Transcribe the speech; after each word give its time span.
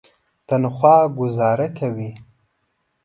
تنخوا 0.47 0.97
ګوزاره 1.17 1.67
کوي. 1.77 2.11